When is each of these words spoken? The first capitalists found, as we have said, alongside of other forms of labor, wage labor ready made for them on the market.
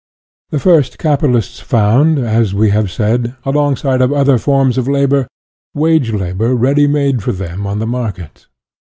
The 0.49 0.57
first 0.57 0.97
capitalists 0.97 1.59
found, 1.59 2.17
as 2.17 2.55
we 2.55 2.71
have 2.71 2.89
said, 2.91 3.35
alongside 3.45 4.01
of 4.01 4.11
other 4.11 4.39
forms 4.39 4.79
of 4.79 4.87
labor, 4.87 5.27
wage 5.75 6.11
labor 6.11 6.55
ready 6.55 6.87
made 6.87 7.21
for 7.21 7.33
them 7.33 7.67
on 7.67 7.77
the 7.77 7.85
market. 7.85 8.47